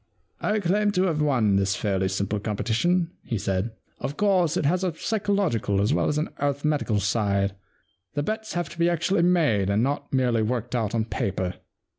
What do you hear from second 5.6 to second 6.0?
as